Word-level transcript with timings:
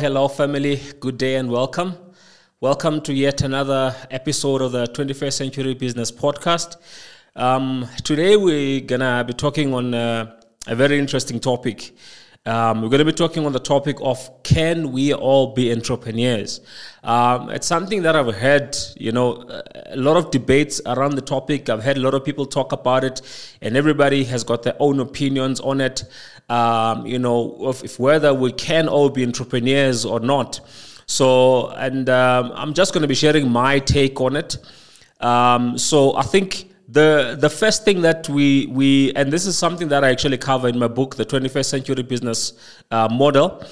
Hello, 0.00 0.28
family. 0.28 0.80
Good 1.00 1.18
day 1.18 1.34
and 1.34 1.50
welcome. 1.50 1.96
Welcome 2.60 3.00
to 3.00 3.12
yet 3.12 3.42
another 3.42 3.96
episode 4.12 4.62
of 4.62 4.70
the 4.70 4.84
21st 4.86 5.32
Century 5.32 5.74
Business 5.74 6.12
Podcast. 6.12 6.76
Um, 7.34 7.88
today, 8.04 8.36
we're 8.36 8.80
going 8.82 9.00
to 9.00 9.24
be 9.26 9.32
talking 9.32 9.74
on 9.74 9.94
uh, 9.94 10.36
a 10.68 10.76
very 10.76 11.00
interesting 11.00 11.40
topic. 11.40 11.96
Um, 12.46 12.80
we're 12.80 12.88
going 12.88 13.00
to 13.00 13.04
be 13.04 13.12
talking 13.12 13.44
on 13.44 13.52
the 13.52 13.60
topic 13.60 13.98
of 14.00 14.42
can 14.42 14.92
we 14.92 15.12
all 15.12 15.54
be 15.54 15.70
entrepreneurs? 15.70 16.60
Um, 17.04 17.50
it's 17.50 17.66
something 17.66 18.02
that 18.02 18.16
I've 18.16 18.34
heard, 18.34 18.74
you 18.96 19.12
know, 19.12 19.44
a 19.86 19.96
lot 19.96 20.16
of 20.16 20.30
debates 20.30 20.80
around 20.86 21.16
the 21.16 21.20
topic. 21.20 21.68
I've 21.68 21.82
had 21.82 21.98
a 21.98 22.00
lot 22.00 22.14
of 22.14 22.24
people 22.24 22.46
talk 22.46 22.72
about 22.72 23.04
it, 23.04 23.20
and 23.60 23.76
everybody 23.76 24.24
has 24.24 24.44
got 24.44 24.62
their 24.62 24.76
own 24.78 25.00
opinions 25.00 25.60
on 25.60 25.80
it. 25.82 26.04
Um, 26.48 27.06
you 27.06 27.18
know, 27.18 27.68
if, 27.68 27.84
if, 27.84 27.98
whether 27.98 28.32
we 28.32 28.52
can 28.52 28.88
all 28.88 29.10
be 29.10 29.24
entrepreneurs 29.24 30.06
or 30.06 30.18
not. 30.18 30.60
So, 31.04 31.68
and 31.72 32.08
um, 32.08 32.52
I'm 32.54 32.72
just 32.72 32.94
going 32.94 33.02
to 33.02 33.08
be 33.08 33.14
sharing 33.14 33.50
my 33.50 33.78
take 33.78 34.20
on 34.22 34.36
it. 34.36 34.56
Um, 35.20 35.76
so, 35.76 36.16
I 36.16 36.22
think 36.22 36.70
the 36.88 37.36
the 37.38 37.50
first 37.50 37.84
thing 37.84 38.00
that 38.02 38.28
we 38.28 38.66
we 38.66 39.12
and 39.14 39.30
this 39.30 39.44
is 39.46 39.56
something 39.58 39.88
that 39.88 40.04
I 40.04 40.10
actually 40.10 40.38
cover 40.38 40.68
in 40.68 40.78
my 40.78 40.88
book, 40.88 41.16
the 41.16 41.26
21st 41.26 41.64
Century 41.66 42.02
Business 42.02 42.54
uh, 42.90 43.08
Model. 43.10 43.62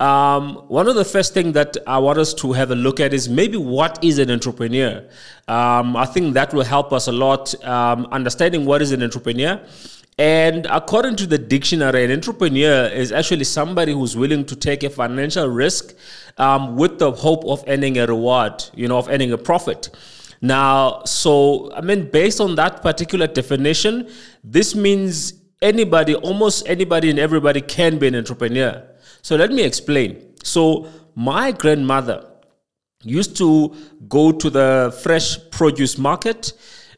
Um, 0.00 0.54
one 0.68 0.86
of 0.86 0.94
the 0.94 1.04
first 1.04 1.34
things 1.34 1.54
that 1.54 1.76
I 1.84 1.98
want 1.98 2.18
us 2.18 2.32
to 2.34 2.52
have 2.52 2.70
a 2.70 2.76
look 2.76 3.00
at 3.00 3.12
is 3.12 3.28
maybe 3.28 3.56
what 3.56 4.04
is 4.04 4.20
an 4.20 4.30
entrepreneur. 4.30 5.04
Um, 5.48 5.96
I 5.96 6.06
think 6.06 6.34
that 6.34 6.54
will 6.54 6.62
help 6.62 6.92
us 6.92 7.08
a 7.08 7.12
lot 7.12 7.52
um, 7.64 8.06
understanding 8.12 8.64
what 8.64 8.80
is 8.80 8.92
an 8.92 9.02
entrepreneur. 9.02 9.60
And 10.16 10.66
according 10.66 11.16
to 11.16 11.26
the 11.26 11.38
dictionary, 11.38 12.04
an 12.04 12.12
entrepreneur 12.12 12.86
is 12.86 13.10
actually 13.10 13.44
somebody 13.44 13.92
who's 13.92 14.16
willing 14.16 14.44
to 14.46 14.56
take 14.56 14.84
a 14.84 14.90
financial 14.90 15.48
risk 15.48 15.94
um, 16.36 16.76
with 16.76 17.00
the 17.00 17.10
hope 17.10 17.44
of 17.44 17.64
earning 17.66 17.98
a 17.98 18.06
reward, 18.06 18.64
you 18.74 18.86
know, 18.86 18.98
of 18.98 19.08
earning 19.08 19.32
a 19.32 19.38
profit. 19.38 19.90
Now, 20.40 21.02
so, 21.04 21.72
I 21.74 21.80
mean, 21.80 22.10
based 22.10 22.40
on 22.40 22.54
that 22.56 22.82
particular 22.82 23.26
definition, 23.26 24.08
this 24.44 24.74
means 24.74 25.34
anybody, 25.60 26.14
almost 26.14 26.68
anybody 26.68 27.10
and 27.10 27.18
everybody 27.18 27.60
can 27.60 27.98
be 27.98 28.06
an 28.06 28.14
entrepreneur. 28.14 28.84
So, 29.22 29.36
let 29.36 29.50
me 29.50 29.62
explain. 29.62 30.34
So, 30.44 30.88
my 31.14 31.50
grandmother 31.50 32.24
used 33.02 33.36
to 33.38 33.74
go 34.08 34.32
to 34.32 34.50
the 34.50 34.96
fresh 35.02 35.38
produce 35.50 35.98
market 35.98 36.52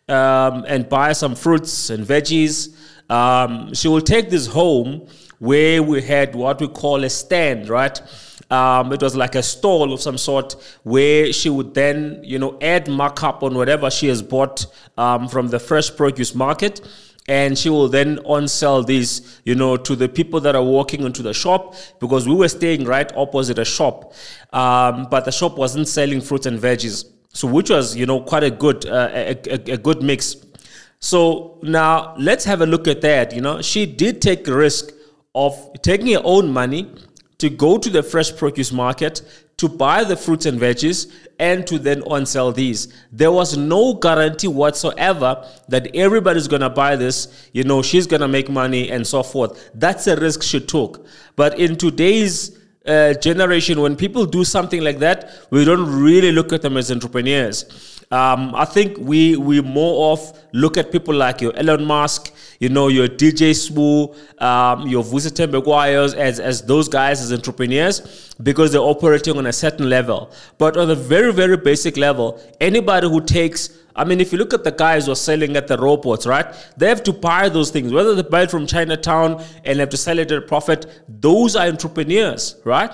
um, 0.08 0.64
and 0.66 0.88
buy 0.88 1.12
some 1.12 1.34
fruits 1.34 1.90
and 1.90 2.06
veggies. 2.06 2.74
Um, 3.10 3.72
she 3.74 3.88
will 3.88 4.00
take 4.00 4.30
this 4.30 4.46
home 4.46 5.06
where 5.38 5.82
we 5.82 6.02
had 6.02 6.34
what 6.34 6.60
we 6.60 6.68
call 6.68 7.02
a 7.04 7.10
stand, 7.10 7.68
right? 7.68 8.00
Um, 8.50 8.92
it 8.92 9.00
was 9.00 9.14
like 9.14 9.36
a 9.36 9.42
stall 9.42 9.92
of 9.92 10.00
some 10.00 10.18
sort 10.18 10.56
where 10.82 11.32
she 11.32 11.48
would 11.48 11.72
then, 11.74 12.20
you 12.24 12.38
know, 12.38 12.58
add 12.60 12.88
markup 12.88 13.42
on 13.42 13.54
whatever 13.54 13.90
she 13.90 14.08
has 14.08 14.22
bought 14.22 14.66
um, 14.98 15.28
from 15.28 15.48
the 15.48 15.60
fresh 15.60 15.94
produce 15.94 16.34
market. 16.34 16.80
And 17.28 17.56
she 17.56 17.68
will 17.68 17.86
then 17.86 18.18
on 18.24 18.48
sell 18.48 18.82
these 18.82 19.40
you 19.44 19.54
know 19.54 19.76
to 19.76 19.94
the 19.94 20.08
people 20.08 20.40
that 20.40 20.56
are 20.56 20.64
walking 20.64 21.02
into 21.02 21.22
the 21.22 21.32
shop 21.32 21.76
because 22.00 22.26
we 22.26 22.34
were 22.34 22.48
staying 22.48 22.86
right 22.86 23.12
opposite 23.16 23.58
a 23.58 23.64
shop. 23.64 24.14
Um, 24.52 25.06
but 25.08 25.26
the 25.26 25.30
shop 25.30 25.56
wasn't 25.56 25.86
selling 25.86 26.22
fruits 26.22 26.46
and 26.46 26.58
veggies. 26.58 27.04
So 27.32 27.46
which 27.46 27.70
was 27.70 27.94
you 27.94 28.04
know 28.04 28.20
quite 28.20 28.42
a 28.42 28.50
good 28.50 28.84
uh, 28.84 29.10
a, 29.12 29.36
a, 29.48 29.74
a, 29.74 29.76
good 29.76 30.02
mix. 30.02 30.34
So 30.98 31.60
now 31.62 32.16
let's 32.18 32.44
have 32.46 32.62
a 32.62 32.66
look 32.66 32.88
at 32.88 33.00
that 33.02 33.32
you 33.32 33.42
know. 33.42 33.62
She 33.62 33.86
did 33.86 34.20
take 34.20 34.44
risk 34.48 34.92
of 35.32 35.54
taking 35.82 36.14
her 36.14 36.22
own 36.24 36.50
money 36.50 36.92
to 37.40 37.50
go 37.50 37.78
to 37.78 37.90
the 37.90 38.02
fresh 38.02 38.34
produce 38.36 38.72
market 38.72 39.22
to 39.56 39.68
buy 39.68 40.04
the 40.04 40.16
fruits 40.16 40.46
and 40.46 40.58
veggies 40.58 41.12
and 41.38 41.66
to 41.66 41.78
then 41.78 42.02
on 42.04 42.24
sell 42.24 42.50
these. 42.50 42.88
There 43.12 43.30
was 43.30 43.56
no 43.56 43.94
guarantee 43.94 44.48
whatsoever 44.48 45.46
that 45.68 45.94
everybody's 45.94 46.48
to 46.62 46.70
buy 46.70 46.96
this, 46.96 47.48
you 47.52 47.64
know, 47.64 47.82
she's 47.82 48.06
to 48.22 48.28
make 48.28 48.48
money 48.48 48.90
and 48.90 49.06
so 49.06 49.22
forth. 49.22 49.70
That's 49.74 50.06
a 50.06 50.16
risk 50.16 50.42
she 50.42 50.60
took. 50.60 51.06
But 51.36 51.58
in 51.58 51.76
today's 51.76 52.58
uh, 52.86 53.14
generation, 53.14 53.80
when 53.80 53.96
people 53.96 54.24
do 54.24 54.44
something 54.44 54.80
like 54.82 54.98
that, 55.00 55.30
we 55.50 55.64
don't 55.64 56.02
really 56.02 56.32
look 56.32 56.52
at 56.52 56.62
them 56.62 56.76
as 56.76 56.90
entrepreneurs. 56.90 58.00
Um, 58.12 58.56
I 58.56 58.64
think 58.64 58.98
we 58.98 59.36
we 59.36 59.60
more 59.60 60.12
of 60.12 60.36
look 60.52 60.76
at 60.76 60.90
people 60.90 61.14
like 61.14 61.40
your 61.40 61.54
Elon 61.56 61.84
Musk, 61.84 62.32
you 62.58 62.68
know, 62.68 62.88
your 62.88 63.06
DJ 63.06 63.50
Sbu, 63.50 64.16
um, 64.42 64.88
your 64.88 65.04
Vusi 65.04 65.30
Thembekwayo 65.30 66.12
as 66.16 66.40
as 66.40 66.62
those 66.62 66.88
guys 66.88 67.20
as 67.22 67.32
entrepreneurs 67.32 68.34
because 68.42 68.72
they're 68.72 68.80
operating 68.80 69.38
on 69.38 69.46
a 69.46 69.52
certain 69.52 69.88
level. 69.88 70.32
But 70.58 70.76
on 70.76 70.90
a 70.90 70.96
very 70.96 71.32
very 71.32 71.56
basic 71.56 71.96
level, 71.96 72.40
anybody 72.60 73.08
who 73.08 73.20
takes 73.20 73.70
I 74.00 74.04
mean, 74.04 74.18
if 74.18 74.32
you 74.32 74.38
look 74.38 74.54
at 74.54 74.64
the 74.64 74.72
guys 74.72 75.04
who 75.04 75.12
are 75.12 75.22
selling 75.30 75.56
at 75.56 75.68
the 75.68 75.76
robots, 75.76 76.26
right? 76.26 76.46
They 76.78 76.88
have 76.88 77.02
to 77.02 77.12
buy 77.12 77.50
those 77.50 77.70
things, 77.70 77.92
whether 77.92 78.14
they 78.14 78.22
buy 78.22 78.44
it 78.44 78.50
from 78.50 78.66
Chinatown 78.66 79.44
and 79.62 79.78
have 79.78 79.90
to 79.90 79.98
sell 79.98 80.18
it 80.18 80.32
at 80.32 80.38
a 80.38 80.40
profit. 80.40 80.86
Those 81.06 81.54
are 81.54 81.66
entrepreneurs, 81.66 82.56
right? 82.64 82.90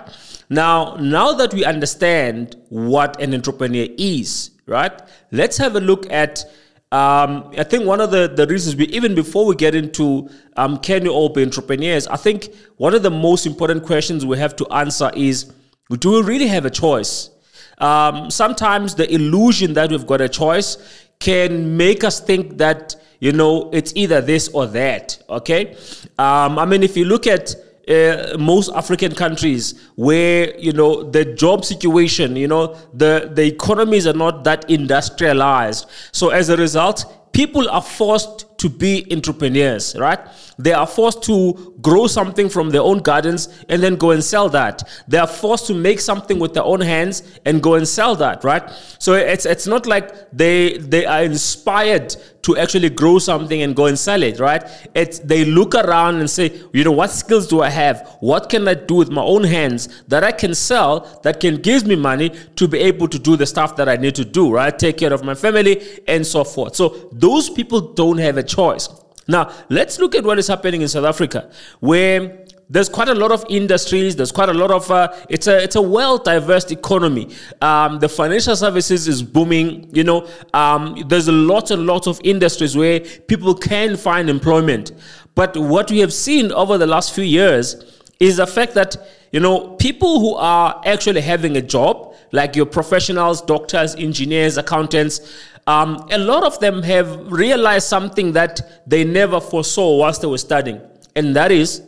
Now, 0.50 0.96
now 0.96 1.32
that 1.34 1.54
we 1.54 1.64
understand 1.64 2.56
what 2.70 3.22
an 3.22 3.34
entrepreneur 3.34 3.86
is, 3.96 4.50
right? 4.66 5.00
Let's 5.30 5.56
have 5.58 5.76
a 5.76 5.80
look 5.80 6.10
at. 6.12 6.44
Um, 6.90 7.52
I 7.56 7.62
think 7.62 7.84
one 7.84 8.00
of 8.00 8.10
the, 8.10 8.26
the 8.28 8.46
reasons 8.48 8.74
we, 8.74 8.86
even 8.86 9.14
before 9.14 9.46
we 9.46 9.54
get 9.54 9.76
into 9.76 10.28
um, 10.56 10.78
can 10.78 11.04
you 11.04 11.12
all 11.12 11.28
be 11.28 11.42
entrepreneurs, 11.42 12.08
I 12.08 12.16
think 12.16 12.52
one 12.78 12.94
of 12.94 13.04
the 13.04 13.10
most 13.10 13.46
important 13.46 13.84
questions 13.84 14.26
we 14.26 14.38
have 14.38 14.56
to 14.56 14.66
answer 14.72 15.10
is 15.14 15.52
do 16.00 16.10
we 16.12 16.22
really 16.22 16.48
have 16.48 16.64
a 16.64 16.70
choice? 16.70 17.30
Um, 17.78 18.30
sometimes 18.30 18.94
the 18.94 19.12
illusion 19.12 19.74
that 19.74 19.90
we've 19.90 20.06
got 20.06 20.20
a 20.20 20.28
choice 20.28 20.78
can 21.18 21.76
make 21.76 22.04
us 22.04 22.20
think 22.20 22.58
that, 22.58 22.96
you 23.20 23.32
know, 23.32 23.70
it's 23.72 23.92
either 23.96 24.20
this 24.20 24.48
or 24.48 24.66
that, 24.66 25.22
okay? 25.28 25.76
Um, 26.18 26.58
I 26.58 26.64
mean, 26.64 26.82
if 26.82 26.96
you 26.96 27.04
look 27.04 27.26
at 27.26 27.54
uh, 27.88 28.36
most 28.38 28.70
African 28.74 29.14
countries 29.14 29.88
where 29.94 30.58
you 30.58 30.72
know 30.72 31.08
the 31.08 31.24
job 31.24 31.64
situation, 31.64 32.34
you 32.34 32.48
know 32.48 32.74
the 32.92 33.30
the 33.32 33.46
economies 33.46 34.08
are 34.08 34.12
not 34.12 34.42
that 34.42 34.68
industrialized. 34.68 35.88
So 36.10 36.30
as 36.30 36.48
a 36.48 36.56
result, 36.56 37.30
people 37.32 37.68
are 37.70 37.82
forced 37.82 38.45
to 38.58 38.68
be 38.68 39.06
entrepreneurs, 39.12 39.96
right? 39.98 40.18
They 40.58 40.72
are 40.72 40.86
forced 40.86 41.22
to 41.24 41.74
grow 41.82 42.06
something 42.06 42.48
from 42.48 42.70
their 42.70 42.80
own 42.80 42.98
gardens 42.98 43.48
and 43.68 43.82
then 43.82 43.96
go 43.96 44.10
and 44.12 44.24
sell 44.24 44.48
that. 44.50 44.82
They 45.06 45.18
are 45.18 45.26
forced 45.26 45.66
to 45.66 45.74
make 45.74 46.00
something 46.00 46.38
with 46.38 46.54
their 46.54 46.64
own 46.64 46.80
hands 46.80 47.22
and 47.44 47.62
go 47.62 47.74
and 47.74 47.86
sell 47.86 48.16
that, 48.16 48.44
right? 48.44 48.68
So 48.98 49.12
it's 49.12 49.44
it's 49.44 49.66
not 49.66 49.86
like 49.86 50.30
they 50.32 50.78
they 50.78 51.04
are 51.04 51.22
inspired 51.22 52.16
to 52.46 52.56
actually 52.56 52.88
grow 52.88 53.18
something 53.18 53.62
and 53.62 53.74
go 53.74 53.86
and 53.86 53.98
sell 53.98 54.22
it, 54.22 54.38
right? 54.38 54.62
It's 54.94 55.18
they 55.18 55.44
look 55.44 55.74
around 55.74 56.16
and 56.20 56.30
say, 56.30 56.62
you 56.72 56.84
know, 56.84 56.92
what 56.92 57.10
skills 57.10 57.48
do 57.48 57.60
I 57.60 57.70
have? 57.70 58.16
What 58.20 58.48
can 58.48 58.68
I 58.68 58.74
do 58.74 58.94
with 58.94 59.10
my 59.10 59.22
own 59.22 59.42
hands 59.42 59.88
that 60.06 60.22
I 60.22 60.30
can 60.30 60.54
sell 60.54 61.20
that 61.24 61.40
can 61.40 61.56
give 61.56 61.86
me 61.86 61.96
money 61.96 62.30
to 62.54 62.68
be 62.68 62.78
able 62.78 63.08
to 63.08 63.18
do 63.18 63.36
the 63.36 63.46
stuff 63.46 63.74
that 63.76 63.88
I 63.88 63.96
need 63.96 64.14
to 64.14 64.24
do, 64.24 64.52
right? 64.52 64.76
Take 64.78 64.98
care 64.98 65.12
of 65.12 65.24
my 65.24 65.34
family 65.34 66.00
and 66.06 66.24
so 66.24 66.44
forth. 66.44 66.76
So 66.76 67.08
those 67.10 67.50
people 67.50 67.80
don't 67.80 68.18
have 68.18 68.36
a 68.36 68.44
choice. 68.46 68.88
Now, 69.28 69.52
let's 69.68 69.98
look 69.98 70.14
at 70.14 70.24
what 70.24 70.38
is 70.38 70.46
happening 70.46 70.82
in 70.82 70.88
South 70.88 71.04
Africa, 71.04 71.50
where 71.80 72.46
there's 72.68 72.88
quite 72.88 73.08
a 73.08 73.14
lot 73.14 73.30
of 73.32 73.44
industries. 73.48 74.16
There's 74.16 74.32
quite 74.32 74.48
a 74.48 74.54
lot 74.54 74.70
of 74.70 74.90
uh, 74.90 75.12
it's 75.28 75.46
a 75.46 75.62
it's 75.62 75.76
a 75.76 75.82
well 75.82 76.18
diverse 76.18 76.70
economy. 76.70 77.34
Um, 77.60 77.98
the 77.98 78.08
financial 78.08 78.56
services 78.56 79.06
is 79.06 79.22
booming. 79.22 79.94
You 79.94 80.04
know, 80.04 80.28
um, 80.52 81.02
there's 81.06 81.28
a 81.28 81.32
lot 81.32 81.70
and 81.70 81.86
lot 81.86 82.06
of 82.06 82.20
industries 82.24 82.76
where 82.76 83.00
people 83.00 83.54
can 83.54 83.96
find 83.96 84.28
employment. 84.28 84.92
But 85.34 85.56
what 85.56 85.90
we 85.90 85.98
have 86.00 86.12
seen 86.12 86.50
over 86.52 86.78
the 86.78 86.86
last 86.86 87.14
few 87.14 87.24
years 87.24 88.02
is 88.18 88.38
the 88.38 88.46
fact 88.46 88.74
that 88.74 88.96
you 89.32 89.40
know 89.40 89.74
people 89.76 90.20
who 90.20 90.34
are 90.34 90.80
actually 90.84 91.20
having 91.20 91.56
a 91.56 91.62
job, 91.62 92.14
like 92.32 92.56
your 92.56 92.66
professionals, 92.66 93.42
doctors, 93.42 93.94
engineers, 93.94 94.56
accountants 94.56 95.20
um, 95.66 96.06
a 96.10 96.18
lot 96.18 96.44
of 96.44 96.58
them 96.60 96.82
have 96.82 97.30
realized 97.30 97.88
something 97.88 98.32
that 98.32 98.82
they 98.88 99.04
never 99.04 99.40
foresaw 99.40 99.96
whilst 99.96 100.20
they 100.20 100.28
were 100.28 100.38
studying, 100.38 100.80
and 101.14 101.34
that 101.36 101.50
is 101.50 101.82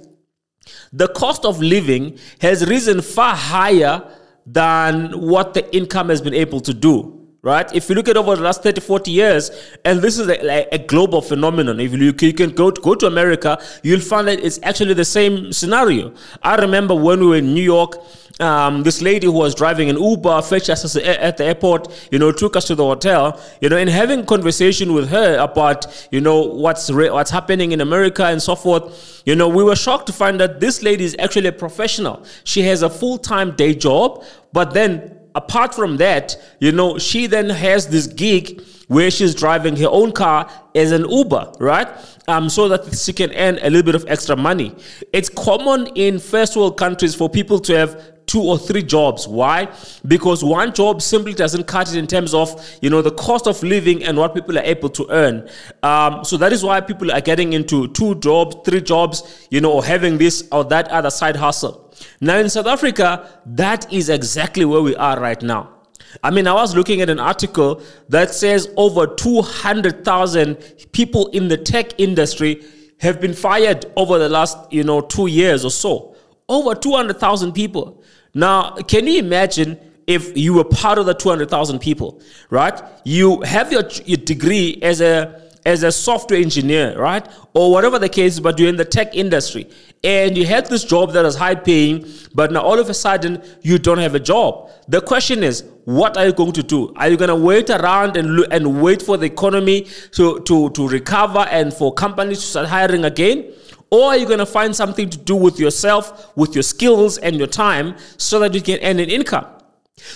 the 0.93 1.09
cost 1.09 1.45
of 1.45 1.61
living 1.61 2.19
has 2.41 2.67
risen 2.67 3.01
far 3.01 3.35
higher 3.35 4.03
than 4.47 5.13
what 5.21 5.55
the 5.55 5.77
income 5.77 6.09
has 6.09 6.21
been 6.21 6.35
able 6.35 6.61
to 6.61 6.73
do 6.73 7.18
right? 7.49 7.75
If 7.75 7.89
you 7.89 7.95
look 7.95 8.09
at 8.09 8.17
over 8.17 8.37
the 8.37 8.43
last 8.43 8.63
30, 8.63 8.81
40 8.81 9.11
years, 9.11 9.51
and 9.85 10.01
this 10.01 10.19
is 10.19 10.29
a, 10.29 10.75
a 10.75 10.79
global 10.79 11.21
phenomenon. 11.23 11.81
If 11.81 11.93
you, 11.93 12.15
you 12.21 12.33
can 12.33 12.51
go 12.51 12.71
to, 12.71 12.81
go 12.81 12.95
to 12.95 13.07
America, 13.07 13.59
you'll 13.83 14.01
find 14.01 14.29
that 14.29 14.41
it's 14.41 14.61
actually 14.63 14.95
the 14.95 15.05
same 15.05 15.53
scenario. 15.53 16.13
I 16.43 16.57
remember 16.57 16.95
when 16.95 17.21
we 17.21 17.27
were 17.27 17.37
in 17.37 17.55
New 17.55 17.63
York, 17.63 17.97
um, 18.41 18.85
this 18.85 19.03
lady 19.03 19.27
who 19.27 19.33
was 19.33 19.55
driving 19.55 19.91
an 19.91 20.01
Uber 20.01 20.43
fetched 20.43 20.71
us 20.71 20.95
at 20.97 21.37
the 21.39 21.45
airport, 21.45 22.09
you 22.13 22.19
know, 22.19 22.31
took 22.31 22.55
us 22.55 22.67
to 22.67 22.75
the 22.77 22.85
hotel, 22.85 23.41
you 23.61 23.69
know, 23.69 23.77
and 23.77 23.91
having 23.91 24.25
conversation 24.25 24.93
with 24.93 25.09
her 25.09 25.39
about, 25.39 26.09
you 26.13 26.21
know, 26.21 26.41
what's 26.43 26.89
re- 26.91 27.11
what's 27.11 27.33
happening 27.33 27.73
in 27.73 27.81
America 27.81 28.25
and 28.27 28.41
so 28.41 28.55
forth. 28.55 29.23
You 29.27 29.35
know, 29.35 29.49
we 29.49 29.65
were 29.65 29.75
shocked 29.75 30.07
to 30.07 30.13
find 30.13 30.39
that 30.41 30.61
this 30.61 30.83
lady 30.83 31.05
is 31.05 31.17
actually 31.19 31.49
a 31.49 31.53
professional. 31.53 32.25
She 32.45 32.63
has 32.63 32.83
a 32.83 32.91
full 32.91 33.19
time 33.19 33.57
day 33.57 33.75
job, 33.75 34.25
but 34.53 34.73
then 34.73 35.18
apart 35.39 35.75
from 35.75 35.97
that, 35.99 36.37
you 36.59 36.73
know, 36.73 36.99
she 36.99 37.27
then 37.27 37.49
has 37.49 37.87
this 37.89 38.07
gig 38.07 38.61
where 38.89 39.11
she's 39.11 39.35
driving 39.35 39.77
her 39.77 39.89
own 39.89 40.13
car 40.13 40.51
as 40.75 40.93
an 40.93 41.09
Uber, 41.09 41.53
right? 41.61 41.89
Um, 42.27 42.49
so 42.49 42.69
that 42.69 42.95
she 42.97 43.13
can 43.13 43.33
earn 43.35 43.59
a 43.63 43.71
little 43.71 43.85
bit 43.85 43.95
of 43.95 44.05
extra 44.09 44.37
money. 44.37 44.75
It's 45.13 45.29
common 45.29 45.87
in 45.95 46.19
first 46.19 46.57
world 46.57 46.77
countries 46.77 47.15
for 47.15 47.29
people 47.31 47.61
to 47.61 47.77
have 47.77 48.18
two 48.29 48.41
or 48.41 48.57
three 48.57 48.83
jobs. 48.83 49.27
Why? 49.27 49.69
Because 50.07 50.45
one 50.45 50.73
job 50.73 51.03
simply 51.03 51.35
doesn't 51.35 51.67
cut 51.67 51.89
it 51.89 51.97
in 51.97 52.07
terms 52.07 52.33
of 52.35 52.49
you 52.81 52.91
know 52.91 53.03
the 53.03 53.11
cost 53.11 53.49
of 53.49 53.61
living 53.63 54.05
and 54.05 54.17
what 54.17 54.35
people 54.35 54.57
are 54.57 54.63
able 54.63 54.91
to 54.91 55.07
earn. 55.11 55.49
Um, 55.83 56.25
so 56.25 56.37
that 56.37 56.53
is 56.53 56.63
why 56.63 56.81
people 56.81 57.11
are 57.11 57.21
getting 57.21 57.55
into 57.55 57.89
two 57.89 58.15
jobs, 58.17 58.57
three 58.65 58.81
jobs, 58.81 59.49
you 59.51 59.61
know, 59.61 59.73
or 59.73 59.85
having 59.85 60.19
this 60.19 60.47
or 60.53 60.65
that 60.67 60.89
other 60.89 61.11
side 61.11 61.35
hustle. 61.35 61.93
Now 62.21 62.39
in 62.39 62.49
South 62.49 62.67
Africa, 62.67 63.29
that 63.47 63.93
is 63.93 64.09
exactly 64.09 64.65
where 64.65 64.83
we 64.83 64.95
are 64.95 65.19
right 65.19 65.43
now. 65.43 65.79
I 66.23 66.31
mean, 66.31 66.47
I 66.47 66.55
was 66.55 66.75
looking 66.75 67.01
at 67.01 67.11
an 67.11 67.21
article 67.21 67.83
that 68.09 68.33
says 68.33 68.73
over 68.77 69.07
200,000 69.07 70.55
people 70.93 71.29
in 71.29 71.49
the 71.49 71.57
tech 71.57 71.99
industry 72.01 72.65
have 73.01 73.21
been 73.21 73.35
fired 73.35 73.87
over 73.97 74.19
the 74.19 74.29
last, 74.29 74.57
you 74.73 74.85
know, 74.85 75.01
two 75.01 75.27
years 75.27 75.65
or 75.65 75.71
so. 75.71 76.17
Over 76.49 76.75
200,000 76.75 77.53
people. 77.53 77.98
Now, 78.35 78.77
can 78.77 79.07
you 79.07 79.19
imagine 79.19 79.79
if 80.07 80.37
you 80.37 80.55
were 80.55 80.65
part 80.65 80.99
of 80.99 81.07
the 81.07 81.15
200,000 81.15 81.79
people, 81.79 82.21
right? 82.51 82.81
You 83.05 83.43
have 83.43 83.71
your, 83.71 83.85
your 84.07 84.17
degree 84.17 84.79
as 84.83 85.01
a 85.01 85.49
as 85.67 85.83
a 85.83 85.93
software 85.93 86.41
engineer, 86.41 86.99
right? 86.99 87.29
Or 87.53 87.71
whatever 87.71 87.99
the 87.99 88.09
case, 88.09 88.41
but 88.41 88.59
you're 88.59 88.71
in 88.71 88.77
the 88.77 88.87
tech 88.87 89.15
industry 89.15 89.69
and 90.03 90.37
you 90.37 90.47
had 90.47 90.67
this 90.67 90.85
job 90.85 91.13
that 91.13 91.27
is 91.27 91.35
high 91.35 91.57
paying, 91.57 92.07
but 92.35 92.53
now 92.53 92.61
all 92.63 92.79
of 92.79 92.89
a 92.89 92.95
sudden 92.95 93.43
you 93.63 93.79
don't 93.79 93.99
have 93.99 94.15
a 94.15 94.21
job. 94.21 94.71
The 94.87 95.01
question 95.01 95.43
is, 95.43 95.65
what 95.85 96.17
are 96.17 96.27
you 96.27 96.33
going 96.33 96.53
to 96.53 96.63
do? 96.63 96.95
Are 96.95 97.09
you 97.09 97.17
going 97.17 97.29
to 97.29 97.37
wait 97.37 97.69
around 97.69 98.17
and 98.17 98.47
and 98.51 98.81
wait 98.81 99.03
for 99.03 99.17
the 99.17 99.27
economy 99.27 99.87
to, 100.13 100.41
to, 100.41 100.71
to 100.71 100.89
recover 100.89 101.41
and 101.51 101.75
for 101.75 101.93
companies 101.93 102.41
to 102.41 102.47
start 102.47 102.69
hiring 102.69 103.05
again? 103.05 103.53
Or 103.91 104.09
are 104.09 104.17
you 104.17 104.27
going 104.27 104.39
to 104.39 104.47
find 104.47 104.75
something 104.77 105.09
to 105.11 105.19
do 105.19 105.35
with 105.35 105.59
yourself, 105.59 106.37
with 106.37 106.55
your 106.55 106.63
skills 106.63 107.19
and 107.19 107.37
your 107.37 107.47
time 107.47 107.97
so 108.17 108.39
that 108.41 108.55
you 108.55 108.61
can 108.61 108.79
earn 108.83 108.99
an 108.99 109.09
income? 109.09 109.47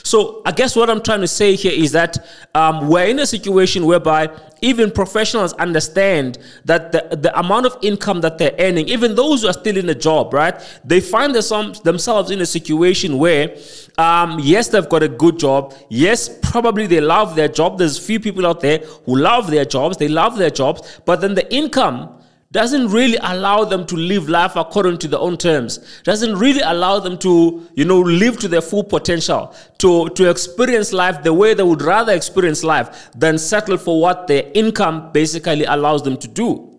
So 0.03 0.43
I 0.45 0.53
guess 0.53 0.77
what 0.77 0.91
I'm 0.91 1.03
trying 1.03 1.21
to 1.21 1.29
say 1.29 1.55
here 1.55 1.73
is 1.73 1.93
that 1.93 2.25
um, 2.55 2.89
we're 2.89 3.07
in 3.07 3.19
a 3.19 3.27
situation 3.27 3.87
whereby 3.87 4.31
even 4.61 4.91
professionals 4.91 5.53
understand 5.55 6.39
that 6.65 6.93
the, 6.93 7.17
the 7.17 7.37
amount 7.39 7.67
of 7.67 7.77
income 7.83 8.21
that 8.21 8.39
they're 8.39 8.55
earning, 8.59 8.89
even 8.89 9.15
those 9.15 9.43
who 9.43 9.49
are 9.49 9.53
still 9.53 9.77
in 9.77 9.89
a 9.89 9.95
job, 9.95 10.33
right? 10.33 10.55
They 10.85 11.01
find 11.01 11.35
themselves 11.35 12.31
in 12.31 12.41
a 12.41 12.47
situation 12.47 13.19
where, 13.19 13.57
um, 13.99 14.39
yes, 14.41 14.69
they've 14.69 14.89
got 14.89 15.03
a 15.03 15.09
good 15.09 15.39
job. 15.39 15.75
Yes, 15.89 16.29
probably 16.43 16.87
they 16.87 17.01
love 17.01 17.35
their 17.35 17.49
job. 17.49 17.79
There's 17.79 17.99
few 17.99 18.21
people 18.21 18.47
out 18.47 18.61
there 18.61 18.79
who 19.07 19.17
love 19.17 19.51
their 19.51 19.65
jobs. 19.65 19.97
They 19.97 20.09
love 20.09 20.39
their 20.39 20.51
jobs, 20.51 21.01
but 21.05 21.21
then 21.21 21.35
the 21.35 21.53
income 21.53 22.22
doesn't 22.53 22.89
really 22.89 23.17
allow 23.23 23.65
them 23.65 23.87
to 23.87 23.97
live 23.97 24.29
life 24.29 24.57
according 24.57 24.99
to 24.99 25.09
their 25.09 25.19
own 25.19 25.39
terms. 25.39 25.79
Doesn't 26.05 26.37
really 26.37 26.61
allow 26.61 26.99
them 27.01 27.17
to 27.19 27.67
you 27.75 27.87
know 27.87 27.99
live 27.99 28.39
to 28.41 28.49
their 28.49 28.61
full 28.61 28.85
potential. 28.85 29.55
To 29.79 30.11
to 30.11 30.31
experience 30.31 30.93
life 30.93 31.23
the 31.23 31.33
way 31.33 31.55
they 31.55 31.63
would 31.63 31.81
rather 31.83 32.13
experience 32.13 32.63
life 32.63 33.11
than 33.17 33.39
settle 33.39 33.79
for 33.79 34.01
what 34.01 34.27
their 34.27 34.51
income 34.55 35.13
basically 35.13 35.65
allows 35.65 36.03
them 36.03 36.17
to 36.19 36.29
do. 36.29 36.79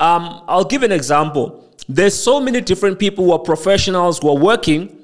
Um, 0.00 0.44
i'll 0.46 0.64
give 0.64 0.84
an 0.84 0.92
example. 0.92 1.74
There's 1.88 2.14
so 2.14 2.38
many 2.40 2.60
different 2.60 2.98
people 3.00 3.24
who 3.24 3.32
are 3.32 3.40
professionals 3.40 4.20
who 4.20 4.28
are 4.28 4.38
working 4.38 4.94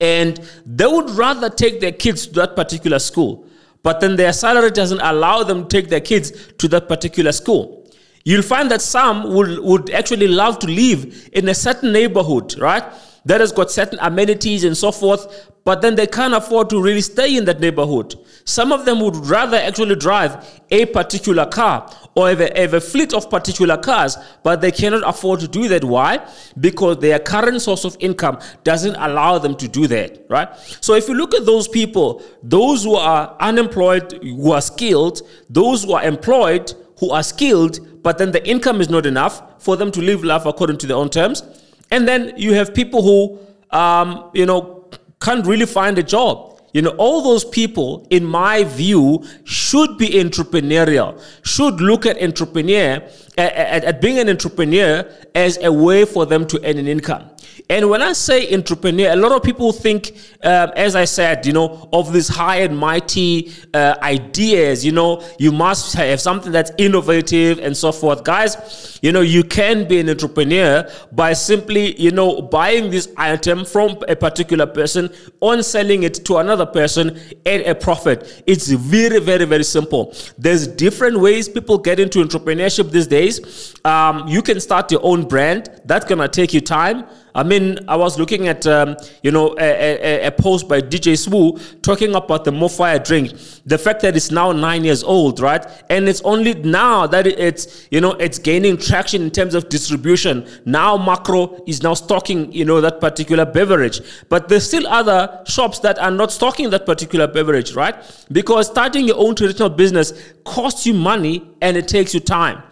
and 0.00 0.38
they 0.64 0.86
would 0.86 1.10
rather 1.10 1.50
take 1.50 1.80
their 1.80 1.92
kids 1.92 2.26
to 2.28 2.34
that 2.34 2.54
particular 2.54 3.00
school. 3.00 3.48
But 3.82 4.00
then 4.00 4.14
their 4.16 4.32
salary 4.32 4.70
doesn't 4.70 5.00
allow 5.00 5.42
them 5.42 5.62
to 5.62 5.68
take 5.68 5.88
their 5.88 6.00
kids 6.00 6.52
to 6.58 6.68
that 6.68 6.88
particular 6.88 7.32
school 7.32 7.83
you'll 8.24 8.42
find 8.42 8.70
that 8.70 8.82
some 8.82 9.32
would, 9.34 9.58
would 9.60 9.90
actually 9.90 10.28
love 10.28 10.58
to 10.60 10.66
live 10.66 11.30
in 11.32 11.48
a 11.48 11.54
certain 11.54 11.92
neighborhood, 11.92 12.58
right? 12.58 12.84
That 13.26 13.40
has 13.40 13.52
got 13.52 13.70
certain 13.70 13.98
amenities 14.02 14.64
and 14.64 14.76
so 14.76 14.92
forth, 14.92 15.50
but 15.64 15.80
then 15.80 15.94
they 15.94 16.06
can't 16.06 16.34
afford 16.34 16.68
to 16.70 16.82
really 16.82 17.00
stay 17.00 17.36
in 17.36 17.46
that 17.46 17.58
neighborhood. 17.58 18.14
Some 18.44 18.70
of 18.70 18.84
them 18.84 19.00
would 19.00 19.16
rather 19.16 19.56
actually 19.56 19.94
drive 19.94 20.60
a 20.70 20.84
particular 20.86 21.46
car 21.46 21.90
or 22.14 22.28
have 22.28 22.40
a, 22.40 22.60
have 22.60 22.74
a 22.74 22.80
fleet 22.82 23.14
of 23.14 23.30
particular 23.30 23.78
cars, 23.78 24.18
but 24.42 24.60
they 24.60 24.70
cannot 24.70 25.08
afford 25.08 25.40
to 25.40 25.48
do 25.48 25.68
that. 25.68 25.82
Why? 25.82 26.26
Because 26.60 26.98
their 26.98 27.18
current 27.18 27.62
source 27.62 27.84
of 27.84 27.96
income 27.98 28.40
doesn't 28.62 28.94
allow 28.96 29.38
them 29.38 29.56
to 29.56 29.68
do 29.68 29.86
that, 29.86 30.26
right? 30.28 30.54
So 30.82 30.94
if 30.94 31.08
you 31.08 31.14
look 31.14 31.34
at 31.34 31.46
those 31.46 31.66
people, 31.66 32.22
those 32.42 32.84
who 32.84 32.94
are 32.94 33.34
unemployed, 33.40 34.18
who 34.22 34.52
are 34.52 34.60
skilled, 34.60 35.22
those 35.48 35.84
who 35.84 35.94
are 35.94 36.04
employed, 36.04 36.74
who 37.00 37.10
are 37.10 37.22
skilled, 37.22 37.80
but 38.04 38.18
then 38.18 38.30
the 38.30 38.46
income 38.48 38.80
is 38.80 38.88
not 38.88 39.06
enough 39.06 39.42
for 39.60 39.76
them 39.76 39.90
to 39.90 40.00
live 40.00 40.22
life 40.22 40.46
according 40.46 40.78
to 40.78 40.86
their 40.86 40.96
own 40.96 41.08
terms. 41.08 41.42
And 41.90 42.06
then 42.06 42.34
you 42.36 42.52
have 42.54 42.72
people 42.72 43.02
who, 43.02 43.38
um, 43.76 44.30
you 44.34 44.46
know, 44.46 44.88
can't 45.20 45.44
really 45.46 45.66
find 45.66 45.98
a 45.98 46.02
job. 46.02 46.60
You 46.74 46.82
know, 46.82 46.90
all 46.98 47.22
those 47.22 47.44
people, 47.44 48.06
in 48.10 48.24
my 48.24 48.64
view, 48.64 49.24
should 49.44 49.96
be 49.96 50.08
entrepreneurial, 50.08 51.22
should 51.44 51.80
look 51.80 52.04
at 52.04 52.22
entrepreneur, 52.22 52.96
at, 53.38 53.52
at, 53.52 53.84
at 53.84 54.00
being 54.00 54.18
an 54.18 54.28
entrepreneur 54.28 55.08
as 55.34 55.58
a 55.62 55.72
way 55.72 56.04
for 56.04 56.26
them 56.26 56.46
to 56.48 56.60
earn 56.68 56.78
an 56.78 56.88
income. 56.88 57.30
And 57.70 57.88
when 57.88 58.02
I 58.02 58.12
say 58.12 58.52
entrepreneur, 58.52 59.10
a 59.10 59.16
lot 59.16 59.32
of 59.32 59.42
people 59.42 59.72
think, 59.72 60.12
um, 60.42 60.70
as 60.76 60.94
I 60.94 61.06
said, 61.06 61.46
you 61.46 61.54
know, 61.54 61.88
of 61.94 62.12
these 62.12 62.28
high 62.28 62.56
and 62.56 62.76
mighty 62.76 63.52
uh, 63.72 63.96
ideas. 64.02 64.84
You 64.84 64.92
know, 64.92 65.24
you 65.38 65.50
must 65.50 65.94
have 65.94 66.20
something 66.20 66.52
that's 66.52 66.72
innovative 66.76 67.58
and 67.60 67.74
so 67.74 67.90
forth. 67.90 68.22
Guys, 68.22 68.98
you 69.00 69.12
know, 69.12 69.22
you 69.22 69.42
can 69.44 69.88
be 69.88 69.98
an 69.98 70.10
entrepreneur 70.10 70.86
by 71.12 71.32
simply, 71.32 71.98
you 71.98 72.10
know, 72.10 72.42
buying 72.42 72.90
this 72.90 73.08
item 73.16 73.64
from 73.64 73.96
a 74.08 74.16
particular 74.16 74.66
person 74.66 75.08
on 75.40 75.62
selling 75.62 76.02
it 76.02 76.22
to 76.26 76.36
another 76.36 76.66
person 76.66 77.18
at 77.46 77.66
a 77.66 77.74
profit. 77.74 78.42
It's 78.46 78.68
very, 78.68 79.20
very, 79.20 79.46
very 79.46 79.64
simple. 79.64 80.14
There's 80.36 80.66
different 80.66 81.18
ways 81.18 81.48
people 81.48 81.78
get 81.78 81.98
into 81.98 82.22
entrepreneurship 82.22 82.90
these 82.90 83.06
days. 83.06 83.74
Um, 83.86 84.28
you 84.28 84.42
can 84.42 84.60
start 84.60 84.92
your 84.92 85.00
own 85.02 85.26
brand. 85.26 85.80
That's 85.86 86.04
gonna 86.04 86.28
take 86.28 86.52
you 86.52 86.60
time. 86.60 87.06
I 87.34 87.42
mean, 87.42 87.78
I 87.88 87.96
was 87.96 88.16
looking 88.16 88.46
at, 88.46 88.64
um, 88.66 88.96
you 89.24 89.32
know, 89.32 89.56
a, 89.58 90.22
a, 90.24 90.26
a, 90.28 90.30
post 90.30 90.68
by 90.68 90.80
DJ 90.80 91.14
Sbu 91.14 91.82
talking 91.82 92.14
about 92.14 92.44
the 92.44 92.52
MoFaya 92.52 93.04
drink. 93.04 93.32
The 93.66 93.76
fact 93.76 94.02
that 94.02 94.14
it's 94.14 94.30
now 94.30 94.52
nine 94.52 94.84
years 94.84 95.02
old, 95.02 95.40
right? 95.40 95.66
And 95.90 96.08
it's 96.08 96.20
only 96.22 96.54
now 96.54 97.08
that 97.08 97.26
it's, 97.26 97.88
you 97.90 98.00
know, 98.00 98.12
it's 98.12 98.38
gaining 98.38 98.76
traction 98.76 99.22
in 99.22 99.30
terms 99.32 99.54
of 99.54 99.68
distribution. 99.68 100.46
Now 100.64 100.96
Makro 100.96 101.60
is 101.66 101.82
now 101.82 101.94
stocking, 101.94 102.52
you 102.52 102.64
know, 102.64 102.80
that 102.80 103.00
particular 103.00 103.44
beverage. 103.44 104.00
But 104.28 104.48
there's 104.48 104.66
still 104.66 104.86
other 104.86 105.42
shops 105.46 105.80
that 105.80 105.98
are 105.98 106.12
not 106.12 106.30
stocking 106.30 106.70
that 106.70 106.86
particular 106.86 107.26
beverage, 107.26 107.74
right? 107.74 107.96
Because 108.30 108.68
starting 108.68 109.08
your 109.08 109.18
own 109.18 109.34
traditional 109.34 109.70
business 109.70 110.12
costs 110.44 110.86
you 110.86 110.94
money 110.94 111.50
and 111.60 111.76
it 111.76 111.88
takes 111.88 112.14
you 112.14 112.20
time. 112.20 112.62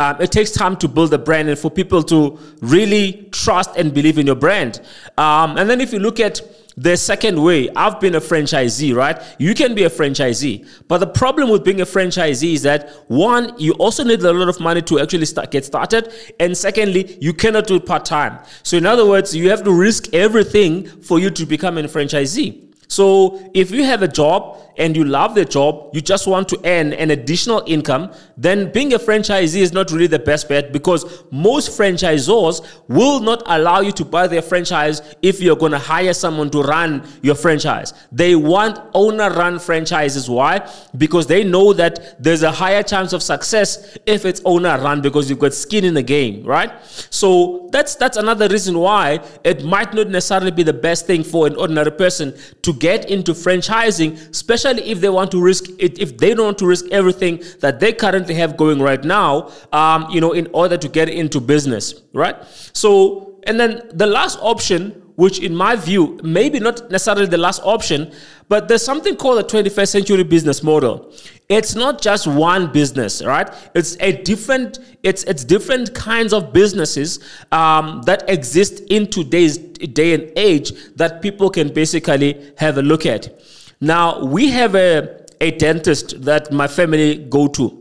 Um, 0.00 0.18
it 0.18 0.32
takes 0.32 0.50
time 0.50 0.78
to 0.78 0.88
build 0.88 1.12
a 1.12 1.18
brand 1.18 1.50
and 1.50 1.58
for 1.58 1.70
people 1.70 2.02
to 2.04 2.38
really 2.62 3.28
trust 3.32 3.76
and 3.76 3.92
believe 3.92 4.16
in 4.16 4.26
your 4.26 4.34
brand. 4.34 4.80
Um, 5.18 5.58
and 5.58 5.68
then 5.68 5.78
if 5.78 5.92
you 5.92 5.98
look 5.98 6.18
at 6.18 6.40
the 6.74 6.96
second 6.96 7.42
way, 7.42 7.68
I've 7.76 8.00
been 8.00 8.14
a 8.14 8.20
franchisee, 8.20 8.96
right? 8.96 9.22
You 9.38 9.54
can 9.54 9.74
be 9.74 9.84
a 9.84 9.90
franchisee. 9.90 10.66
But 10.88 10.98
the 10.98 11.06
problem 11.06 11.50
with 11.50 11.64
being 11.64 11.82
a 11.82 11.84
franchisee 11.84 12.54
is 12.54 12.62
that 12.62 12.88
one, 13.08 13.52
you 13.58 13.72
also 13.74 14.02
need 14.02 14.22
a 14.22 14.32
lot 14.32 14.48
of 14.48 14.58
money 14.58 14.80
to 14.80 15.00
actually 15.00 15.26
start, 15.26 15.50
get 15.50 15.66
started. 15.66 16.10
And 16.40 16.56
secondly, 16.56 17.18
you 17.20 17.34
cannot 17.34 17.66
do 17.66 17.76
it 17.76 17.84
part 17.84 18.06
time. 18.06 18.38
So, 18.62 18.78
in 18.78 18.86
other 18.86 19.06
words, 19.06 19.36
you 19.36 19.50
have 19.50 19.64
to 19.64 19.72
risk 19.72 20.14
everything 20.14 20.86
for 21.02 21.18
you 21.18 21.28
to 21.28 21.44
become 21.44 21.76
a 21.76 21.82
franchisee. 21.82 22.69
So 22.90 23.40
if 23.54 23.70
you 23.70 23.84
have 23.84 24.02
a 24.02 24.08
job 24.08 24.58
and 24.76 24.96
you 24.96 25.04
love 25.04 25.36
the 25.36 25.44
job, 25.44 25.90
you 25.94 26.00
just 26.00 26.26
want 26.26 26.48
to 26.48 26.60
earn 26.64 26.92
an 26.94 27.12
additional 27.12 27.62
income, 27.66 28.12
then 28.36 28.72
being 28.72 28.92
a 28.94 28.98
franchisee 28.98 29.60
is 29.60 29.72
not 29.72 29.92
really 29.92 30.08
the 30.08 30.18
best 30.18 30.48
bet 30.48 30.72
because 30.72 31.22
most 31.30 31.78
franchisors 31.78 32.66
will 32.88 33.20
not 33.20 33.44
allow 33.46 33.78
you 33.78 33.92
to 33.92 34.04
buy 34.04 34.26
their 34.26 34.42
franchise 34.42 35.02
if 35.22 35.40
you're 35.40 35.54
going 35.54 35.70
to 35.70 35.78
hire 35.78 36.12
someone 36.12 36.50
to 36.50 36.62
run 36.62 37.06
your 37.22 37.36
franchise. 37.36 37.94
They 38.10 38.34
want 38.34 38.80
owner 38.92 39.30
run 39.30 39.60
franchises. 39.60 40.28
Why? 40.28 40.68
Because 40.98 41.28
they 41.28 41.44
know 41.44 41.72
that 41.74 42.20
there's 42.20 42.42
a 42.42 42.50
higher 42.50 42.82
chance 42.82 43.12
of 43.12 43.22
success 43.22 43.96
if 44.04 44.24
it's 44.24 44.42
owner 44.44 44.76
run 44.80 45.00
because 45.00 45.30
you've 45.30 45.38
got 45.38 45.54
skin 45.54 45.84
in 45.84 45.94
the 45.94 46.02
game, 46.02 46.42
right? 46.44 46.72
So 47.10 47.68
that's 47.70 47.94
that's 47.94 48.16
another 48.16 48.48
reason 48.48 48.76
why 48.76 49.20
it 49.44 49.64
might 49.64 49.94
not 49.94 50.08
necessarily 50.08 50.50
be 50.50 50.64
the 50.64 50.72
best 50.72 51.06
thing 51.06 51.22
for 51.22 51.46
an 51.46 51.54
ordinary 51.54 51.92
person 51.92 52.36
to 52.62 52.79
get 52.80 53.08
into 53.10 53.32
franchising, 53.32 54.30
especially 54.30 54.82
if 54.90 55.00
they 55.00 55.08
want 55.08 55.30
to 55.30 55.40
risk 55.40 55.66
if 55.78 56.16
they 56.18 56.34
don't 56.34 56.46
want 56.46 56.58
to 56.58 56.66
risk 56.66 56.86
everything 56.90 57.42
that 57.60 57.78
they 57.78 57.92
currently 57.92 58.34
have 58.34 58.56
going 58.56 58.80
right 58.82 59.04
now, 59.04 59.50
um, 59.72 60.08
you 60.10 60.20
know, 60.20 60.32
in 60.32 60.48
order 60.52 60.76
to 60.76 60.88
get 60.88 61.08
into 61.08 61.40
business, 61.40 61.94
right? 62.12 62.36
So, 62.72 63.40
and 63.44 63.60
then 63.60 63.82
the 63.92 64.06
last 64.06 64.38
option 64.42 65.00
which 65.16 65.40
in 65.40 65.54
my 65.54 65.76
view, 65.76 66.18
maybe 66.22 66.60
not 66.60 66.90
necessarily 66.90 67.26
the 67.26 67.38
last 67.38 67.60
option, 67.64 68.12
but 68.48 68.68
there's 68.68 68.84
something 68.84 69.16
called 69.16 69.38
the 69.38 69.44
21st 69.44 69.88
century 69.88 70.24
business 70.24 70.62
model. 70.62 71.12
It's 71.48 71.74
not 71.74 72.00
just 72.00 72.26
one 72.26 72.72
business, 72.72 73.24
right? 73.24 73.52
It's 73.74 73.96
a 74.00 74.22
different, 74.22 74.78
it's 75.02 75.24
it's 75.24 75.44
different 75.44 75.94
kinds 75.94 76.32
of 76.32 76.52
businesses 76.52 77.18
um, 77.52 78.02
that 78.06 78.28
exist 78.28 78.80
in 78.88 79.08
today's 79.08 79.58
day 79.58 80.14
and 80.14 80.32
age 80.36 80.72
that 80.96 81.22
people 81.22 81.50
can 81.50 81.72
basically 81.72 82.52
have 82.58 82.78
a 82.78 82.82
look 82.82 83.04
at. 83.06 83.42
Now 83.80 84.24
we 84.24 84.50
have 84.50 84.74
a 84.74 85.20
a 85.40 85.50
dentist 85.52 86.22
that 86.22 86.52
my 86.52 86.68
family 86.68 87.16
go 87.16 87.48
to. 87.48 87.79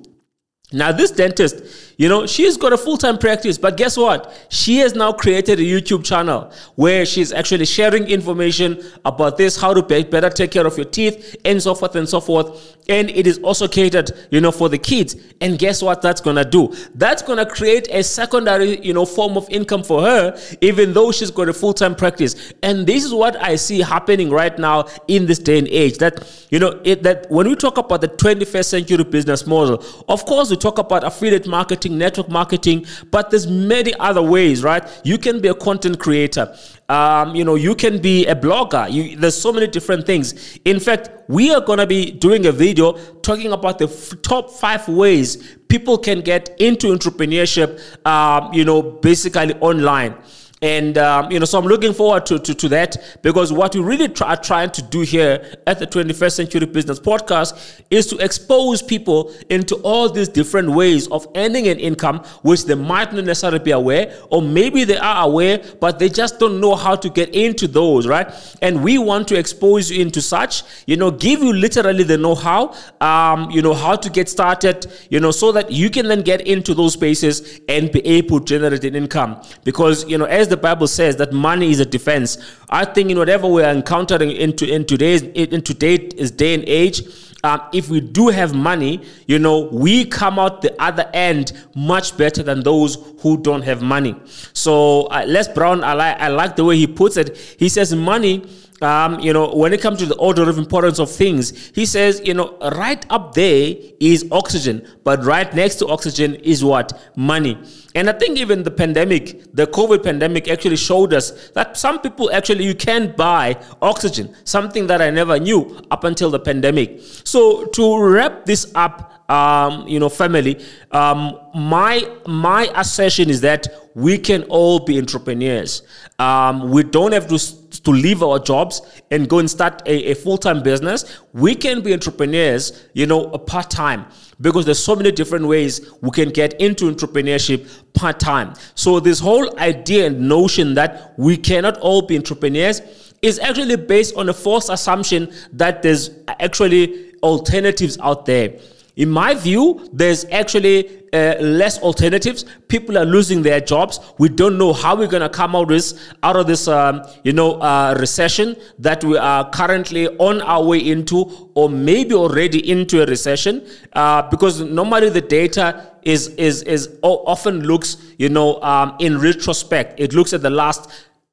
Now, 0.71 0.91
this 0.91 1.09
dentist, 1.09 1.63
you 1.97 2.07
know, 2.07 2.27
she's 2.27 2.55
got 2.55 2.73
a 2.73 2.77
full 2.77 2.97
time 2.97 3.17
practice, 3.17 3.57
but 3.57 3.75
guess 3.75 3.97
what? 3.97 4.31
She 4.49 4.77
has 4.77 4.93
now 4.93 5.11
created 5.11 5.59
a 5.59 5.63
YouTube 5.63 6.05
channel 6.05 6.51
where 6.75 7.07
she's 7.07 7.33
actually 7.33 7.65
sharing 7.65 8.07
information 8.07 8.79
about 9.03 9.37
this, 9.37 9.59
how 9.59 9.73
to 9.73 9.81
better 9.81 10.29
take 10.29 10.51
care 10.51 10.67
of 10.67 10.77
your 10.77 10.85
teeth, 10.85 11.35
and 11.43 11.61
so 11.61 11.73
forth 11.73 11.95
and 11.95 12.07
so 12.07 12.21
forth. 12.21 12.77
And 12.89 13.09
it 13.11 13.27
is 13.27 13.37
also 13.39 13.67
catered, 13.67 14.11
you 14.31 14.41
know, 14.41 14.51
for 14.51 14.67
the 14.67 14.77
kids. 14.77 15.15
And 15.41 15.57
guess 15.57 15.81
what 15.81 16.01
that's 16.01 16.19
gonna 16.19 16.43
do? 16.43 16.73
That's 16.95 17.21
gonna 17.21 17.45
create 17.45 17.87
a 17.91 18.03
secondary, 18.03 18.83
you 18.83 18.93
know, 18.93 19.05
form 19.05 19.37
of 19.37 19.47
income 19.49 19.83
for 19.83 20.01
her, 20.01 20.37
even 20.61 20.93
though 20.93 21.11
she's 21.11 21.31
got 21.31 21.47
a 21.49 21.53
full 21.53 21.73
time 21.73 21.95
practice. 21.95 22.53
And 22.63 22.87
this 22.87 23.05
is 23.05 23.13
what 23.13 23.35
I 23.41 23.55
see 23.55 23.79
happening 23.79 24.29
right 24.31 24.57
now 24.57 24.87
in 25.07 25.27
this 25.27 25.39
day 25.39 25.59
and 25.59 25.67
age. 25.67 25.99
That, 25.99 26.27
you 26.49 26.59
know, 26.59 26.81
it, 26.83 27.03
that 27.03 27.29
when 27.29 27.47
we 27.47 27.55
talk 27.55 27.77
about 27.77 28.01
the 28.01 28.07
21st 28.07 28.65
century 28.65 29.03
business 29.03 29.45
model, 29.45 29.83
of 30.07 30.25
course, 30.25 30.49
we 30.49 30.57
talk 30.57 30.79
about 30.79 31.03
affiliate 31.03 31.47
marketing, 31.47 31.97
network 31.97 32.29
marketing, 32.29 32.85
but 33.11 33.29
there's 33.29 33.47
many 33.47 33.93
other 33.99 34.23
ways, 34.23 34.63
right? 34.63 34.83
You 35.03 35.17
can 35.17 35.39
be 35.39 35.47
a 35.47 35.53
content 35.53 35.99
creator. 35.99 36.55
Um, 36.89 37.35
you 37.35 37.45
know, 37.45 37.55
you 37.55 37.75
can 37.75 38.01
be 38.01 38.25
a 38.25 38.35
blogger. 38.35 38.91
You, 38.91 39.15
there's 39.15 39.39
so 39.39 39.53
many 39.53 39.67
different 39.67 40.05
things. 40.05 40.57
In 40.65 40.79
fact, 40.79 41.09
we 41.27 41.53
are 41.53 41.61
going 41.61 41.77
to 41.77 41.85
be 41.85 42.09
doing 42.11 42.47
a 42.47 42.51
video 42.51 42.93
talking 43.21 43.51
about 43.51 43.77
the 43.77 43.85
f- 43.85 44.19
top 44.23 44.49
five 44.49 44.87
ways 44.87 45.57
people 45.69 45.99
can 45.99 46.21
get 46.21 46.49
into 46.59 46.87
entrepreneurship, 46.87 47.79
um, 48.05 48.51
you 48.53 48.65
know, 48.65 48.81
basically 48.81 49.53
online. 49.59 50.15
And, 50.61 50.97
um, 50.97 51.31
you 51.31 51.39
know, 51.39 51.45
so 51.45 51.57
I'm 51.57 51.65
looking 51.65 51.93
forward 51.93 52.25
to, 52.27 52.39
to, 52.39 52.53
to 52.53 52.69
that 52.69 53.19
because 53.21 53.53
what 53.53 53.73
we 53.73 53.81
really 53.81 54.09
try, 54.09 54.33
are 54.33 54.37
trying 54.37 54.71
to 54.71 54.81
do 54.81 55.01
here 55.01 55.55
at 55.65 55.79
the 55.79 55.87
21st 55.87 56.31
Century 56.33 56.65
Business 56.65 56.99
Podcast 56.99 57.81
is 57.89 58.07
to 58.07 58.17
expose 58.17 58.81
people 58.81 59.33
into 59.49 59.75
all 59.77 60.09
these 60.09 60.27
different 60.27 60.69
ways 60.71 61.07
of 61.07 61.25
earning 61.35 61.67
an 61.69 61.79
income, 61.79 62.19
which 62.41 62.65
they 62.65 62.75
might 62.75 63.13
not 63.13 63.23
necessarily 63.23 63.59
be 63.59 63.71
aware, 63.71 64.13
or 64.29 64.41
maybe 64.41 64.83
they 64.83 64.97
are 64.97 65.25
aware, 65.25 65.63
but 65.79 65.97
they 65.97 66.09
just 66.09 66.39
don't 66.39 66.59
know 66.59 66.75
how 66.75 66.93
to 66.93 67.09
get 67.09 67.33
into 67.33 67.65
those, 67.65 68.05
right? 68.05 68.29
And 68.61 68.83
we 68.83 68.97
want 68.97 69.29
to 69.29 69.37
expose 69.37 69.89
you 69.89 70.01
into 70.01 70.21
such, 70.21 70.63
you 70.85 70.97
know, 70.97 71.09
give 71.09 71.41
you 71.41 71.53
literally 71.53 72.03
the 72.03 72.17
know 72.17 72.35
how, 72.35 72.75
um, 72.99 73.49
you 73.49 73.61
know, 73.61 73.73
how 73.73 73.95
to 73.95 74.09
get 74.09 74.27
started, 74.27 74.87
you 75.09 75.21
know, 75.21 75.31
so 75.31 75.53
that 75.53 75.71
you 75.71 75.89
can 75.89 76.07
then 76.07 76.21
get 76.21 76.41
into 76.45 76.73
those 76.73 76.93
spaces 76.93 77.61
and 77.69 77.91
be 77.93 78.05
able 78.05 78.39
to 78.39 78.45
generate 78.45 78.83
an 78.83 78.95
income. 78.95 79.41
Because, 79.63 80.05
you 80.09 80.17
know, 80.17 80.25
as 80.25 80.48
the 80.49 80.57
Bible 80.57 80.87
says 80.87 81.15
that 81.17 81.31
money 81.31 81.71
is 81.71 81.79
a 81.79 81.85
defense, 81.85 82.37
I 82.69 82.85
think 82.85 83.09
in 83.11 83.17
whatever 83.17 83.47
we 83.47 83.63
are 83.63 83.71
encountering 83.71 84.31
into 84.31 84.67
in 84.67 84.85
today's 84.85 85.21
in 85.21 85.61
today's 85.61 86.31
day 86.31 86.53
and 86.53 86.63
age, 86.65 87.01
um, 87.43 87.61
if 87.71 87.89
we 87.89 88.01
do 88.01 88.27
have 88.27 88.53
money, 88.53 89.01
you 89.27 89.39
know, 89.39 89.59
we 89.71 90.05
come 90.05 90.37
out 90.39 90.61
the 90.61 90.79
other 90.81 91.09
end 91.13 91.53
much 91.75 92.17
better 92.17 92.43
than 92.43 92.61
those 92.63 92.97
who 93.21 93.37
don't 93.37 93.61
have 93.61 93.81
money. 93.81 94.15
So 94.53 95.03
uh, 95.03 95.23
Les 95.27 95.47
Brown, 95.47 95.83
I 95.83 95.93
like 95.93 96.19
I 96.19 96.27
like 96.27 96.55
the 96.55 96.65
way 96.65 96.77
he 96.77 96.87
puts 96.87 97.17
it. 97.17 97.37
He 97.57 97.69
says 97.69 97.93
money 97.95 98.45
um, 98.81 99.19
you 99.19 99.33
know, 99.33 99.53
when 99.53 99.73
it 99.73 99.81
comes 99.81 99.99
to 99.99 100.05
the 100.05 100.15
order 100.15 100.49
of 100.49 100.57
importance 100.57 100.99
of 100.99 101.11
things, 101.11 101.71
he 101.75 101.85
says, 101.85 102.21
you 102.23 102.33
know, 102.33 102.57
right 102.71 103.05
up 103.09 103.33
there 103.33 103.75
is 103.99 104.25
oxygen, 104.31 104.87
but 105.03 105.23
right 105.23 105.53
next 105.53 105.75
to 105.75 105.87
oxygen 105.87 106.35
is 106.35 106.63
what? 106.63 106.97
Money. 107.15 107.57
And 107.95 108.09
I 108.09 108.13
think 108.13 108.37
even 108.37 108.63
the 108.63 108.71
pandemic, 108.71 109.43
the 109.53 109.67
COVID 109.67 110.03
pandemic 110.03 110.47
actually 110.47 110.77
showed 110.77 111.13
us 111.13 111.49
that 111.49 111.75
some 111.75 111.99
people 111.99 112.31
actually, 112.31 112.65
you 112.65 112.75
can 112.75 113.13
buy 113.15 113.61
oxygen, 113.81 114.35
something 114.43 114.87
that 114.87 115.01
I 115.01 115.09
never 115.09 115.39
knew 115.39 115.81
up 115.91 116.03
until 116.03 116.29
the 116.29 116.39
pandemic. 116.39 117.01
So 117.23 117.65
to 117.65 118.01
wrap 118.01 118.45
this 118.45 118.71
up, 118.75 119.29
um, 119.29 119.87
you 119.87 119.99
know, 119.99 120.09
family, 120.09 120.63
um, 120.91 121.37
my 121.53 122.09
my 122.25 122.71
assertion 122.75 123.29
is 123.29 123.41
that 123.41 123.67
we 123.93 124.17
can 124.17 124.43
all 124.43 124.79
be 124.79 124.97
entrepreneurs. 124.97 125.83
Um, 126.17 126.71
we 126.71 126.83
don't 126.83 127.11
have 127.11 127.27
to 127.27 127.37
to 127.83 127.91
leave 127.91 128.21
our 128.23 128.39
jobs 128.39 128.81
and 129.11 129.29
go 129.29 129.39
and 129.39 129.49
start 129.49 129.81
a, 129.85 130.11
a 130.11 130.15
full-time 130.15 130.61
business 130.61 131.19
we 131.33 131.55
can 131.55 131.81
be 131.81 131.93
entrepreneurs 131.93 132.87
you 132.93 133.05
know 133.05 133.29
part-time. 133.37 134.05
Because 134.41 134.65
there's 134.65 134.83
so 134.83 134.95
many 134.95 135.11
different 135.11 135.45
ways 135.47 135.91
we 136.01 136.11
can 136.11 136.29
get 136.29 136.53
into 136.61 136.89
entrepreneurship 136.89 137.69
part-time. 137.93 138.53
So 138.75 138.99
this 138.99 139.19
whole 139.19 139.59
idea 139.59 140.07
and 140.07 140.29
notion 140.29 140.75
that 140.75 141.13
we 141.17 141.35
cannot 141.35 141.77
all 141.79 142.01
be 142.03 142.15
entrepreneurs 142.15 142.81
is 143.21 143.37
actually 143.39 143.75
based 143.75 144.15
on 144.15 144.29
a 144.29 144.33
false 144.33 144.69
assumption 144.69 145.33
that 145.51 145.81
there's 145.81 146.11
actually 146.27 147.13
alternatives 147.21 147.97
out 147.99 148.25
there 148.25 148.57
in 148.99 149.09
my 149.09 149.33
view, 149.33 149.89
there's 149.93 150.25
actually 150.25 151.07
uh, 151.13 151.35
less 151.39 151.79
alternatives. 151.79 152.43
People 152.67 152.97
are 152.97 153.05
losing 153.05 153.41
their 153.41 153.61
jobs. 153.61 153.97
We 154.17 154.27
don't 154.27 154.57
know 154.57 154.73
how 154.73 154.97
we're 154.97 155.07
going 155.07 155.23
to 155.23 155.29
come 155.29 155.55
out 155.55 155.69
this, 155.69 155.97
out 156.21 156.35
of 156.35 156.47
this, 156.47 156.67
um, 156.67 157.03
you 157.23 157.31
know, 157.31 157.53
uh, 157.61 157.95
recession 157.97 158.57
that 158.77 159.01
we 159.05 159.17
are 159.17 159.49
currently 159.51 160.09
on 160.17 160.41
our 160.41 160.61
way 160.61 160.79
into, 160.79 161.49
or 161.53 161.69
maybe 161.69 162.13
already 162.13 162.69
into 162.69 163.01
a 163.01 163.05
recession. 163.05 163.65
Uh, 163.93 164.21
because 164.29 164.59
normally 164.59 165.09
the 165.09 165.21
data 165.21 165.95
is 166.01 166.27
is 166.35 166.63
is 166.63 166.99
often 167.01 167.61
looks, 167.61 167.97
you 168.17 168.27
know, 168.27 168.61
um, 168.61 168.97
in 168.99 169.17
retrospect. 169.17 169.97
It 169.97 170.13
looks 170.13 170.33
at 170.33 170.41
the 170.41 170.49
last, 170.49 170.89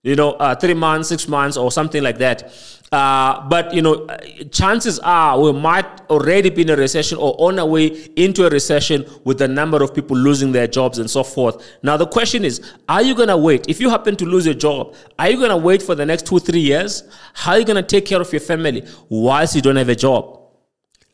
you 0.07 0.15
know, 0.15 0.33
uh, 0.35 0.55
three 0.55 0.73
months, 0.73 1.09
six 1.09 1.27
months, 1.27 1.57
or 1.57 1.73
something 1.73 2.01
like 2.01 2.19
that. 2.19 2.53
Uh, 2.93 3.47
but 3.49 3.75
you 3.75 3.83
know, 3.83 4.07
chances 4.53 5.01
are 5.01 5.41
we 5.41 5.53
might 5.53 5.85
already 6.09 6.49
be 6.49 6.63
in 6.63 6.71
a 6.71 6.77
recession 6.77 7.19
or 7.19 7.35
on 7.39 7.59
our 7.59 7.67
way 7.67 7.87
into 8.15 8.47
a 8.47 8.51
recession 8.51 9.05
with 9.25 9.39
the 9.39 9.49
number 9.49 9.83
of 9.83 9.93
people 9.93 10.17
losing 10.17 10.53
their 10.53 10.69
jobs 10.69 11.01
and 11.01 11.11
so 11.11 11.25
forth. 11.25 11.61
Now 11.83 11.97
the 11.97 12.07
question 12.07 12.45
is, 12.45 12.63
are 12.89 13.03
you 13.03 13.17
gonna 13.17 13.37
wait? 13.37 13.69
If 13.69 13.81
you 13.81 13.91
happen 13.91 14.15
to 14.17 14.25
lose 14.25 14.47
your 14.47 14.55
job, 14.55 14.95
are 15.19 15.29
you 15.29 15.41
gonna 15.41 15.57
wait 15.57 15.83
for 15.83 15.97
the 15.97 16.07
next 16.07 16.27
two, 16.27 16.39
three 16.39 16.61
years? 16.61 17.03
How 17.35 17.53
are 17.53 17.59
you 17.59 17.65
gonna 17.65 17.83
take 17.83 18.07
care 18.07 18.21
of 18.21 18.33
your 18.33 18.41
family 18.41 18.87
whilst 19.09 19.57
you 19.57 19.63
don't 19.63 19.75
have 19.75 19.89
a 19.89 19.97
job? 19.97 20.39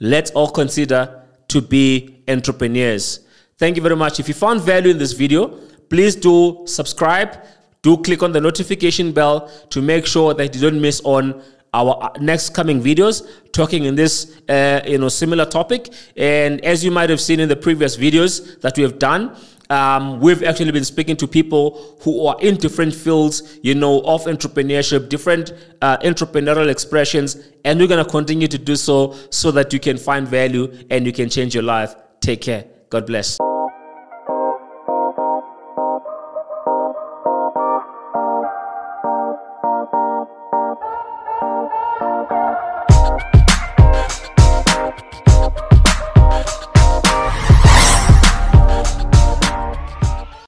Let's 0.01 0.31
all 0.33 0.51
consider 0.51 1.23
to 1.49 1.63
be 1.63 2.23
entrepreneurs. 2.29 3.21
Thank 3.57 3.77
you 3.77 3.83
very 3.83 3.97
much. 3.97 4.21
If 4.21 4.29
you 4.29 4.35
found 4.35 4.61
value 4.61 4.91
in 4.91 4.99
this 4.99 5.13
video, 5.13 5.49
please 5.89 6.15
do 6.15 6.65
subscribe 6.67 7.39
do 7.83 7.97
click 7.99 8.23
on 8.23 8.33
the 8.33 8.41
notification 8.41 9.13
bell 9.13 9.51
to 9.71 9.83
make 9.83 10.07
sure 10.07 10.35
that 10.35 10.55
you 10.55 10.61
don't 10.61 10.81
miss 10.81 11.01
on 11.05 11.43
our 11.75 11.97
uh, 12.03 12.11
next 12.21 12.51
coming 12.51 12.81
videos 12.83 13.27
talking 13.53 13.85
in 13.85 13.95
this 13.95 14.41
uh, 14.49 14.81
you 14.87 14.99
know 14.99 15.09
similar 15.09 15.45
topic 15.45 15.89
and 16.17 16.65
as 16.65 16.85
you 16.85 16.91
might 16.91 17.11
have 17.11 17.21
seen 17.21 17.41
in 17.41 17.49
the 17.49 17.57
previous 17.57 17.97
videos 17.97 18.61
that 18.61 18.77
we 18.77 18.83
have 18.83 18.99
done 18.99 19.35
um, 19.71 20.21
we've 20.21 20.43
actually 20.43 20.71
been 20.71 20.85
speaking 20.85 21.17
to 21.17 21.27
people 21.27 21.97
who 22.03 22.27
are 22.27 22.37
in 22.41 22.57
different 22.57 22.95
fields, 22.95 23.59
you 23.63 23.75
know, 23.75 24.03
of 24.03 24.25
entrepreneurship, 24.25 25.09
different 25.09 25.55
uh, 25.81 25.97
entrepreneurial 25.99 26.69
expressions, 26.69 27.39
and 27.65 27.81
we're 27.81 27.87
going 27.87 28.05
to 28.05 28.11
continue 28.11 28.49
to 28.49 28.59
do 28.59 28.77
so 28.77 29.17
so 29.31 29.51
that 29.53 29.73
you 29.73 29.81
can 29.81 29.97
find 29.97 30.29
value 30.29 30.71
and 30.91 31.07
you 31.07 31.13
can 31.13 31.31
change 31.31 31.55
your 31.55 31.65
life. 31.65 31.95
Take 32.21 32.43
care. 32.43 32.67
God 32.91 33.07
bless. 33.07 33.39